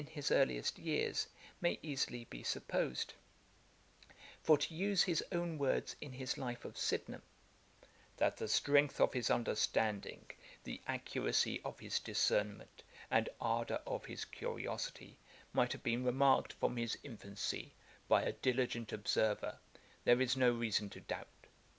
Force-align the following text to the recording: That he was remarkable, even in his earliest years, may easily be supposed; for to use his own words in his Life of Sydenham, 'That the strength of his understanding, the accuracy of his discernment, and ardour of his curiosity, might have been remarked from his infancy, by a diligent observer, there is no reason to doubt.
That 0.01 0.09
he 0.09 0.17
was 0.17 0.31
remarkable, 0.31 0.49
even 0.49 0.49
in 0.49 0.53
his 0.55 0.65
earliest 0.65 0.79
years, 0.79 1.27
may 1.61 1.79
easily 1.83 2.25
be 2.25 2.41
supposed; 2.41 3.13
for 4.41 4.57
to 4.57 4.73
use 4.73 5.03
his 5.03 5.23
own 5.31 5.59
words 5.59 5.95
in 6.01 6.13
his 6.13 6.39
Life 6.39 6.65
of 6.65 6.75
Sydenham, 6.75 7.21
'That 8.17 8.37
the 8.37 8.47
strength 8.47 8.99
of 8.99 9.13
his 9.13 9.29
understanding, 9.29 10.25
the 10.63 10.81
accuracy 10.87 11.61
of 11.63 11.77
his 11.79 11.99
discernment, 11.99 12.81
and 13.11 13.29
ardour 13.39 13.79
of 13.85 14.05
his 14.05 14.25
curiosity, 14.25 15.19
might 15.53 15.71
have 15.71 15.83
been 15.83 16.03
remarked 16.03 16.53
from 16.53 16.77
his 16.77 16.97
infancy, 17.03 17.75
by 18.07 18.23
a 18.23 18.31
diligent 18.33 18.91
observer, 18.91 19.59
there 20.03 20.19
is 20.19 20.35
no 20.35 20.51
reason 20.51 20.89
to 20.89 20.99
doubt. 20.99 21.27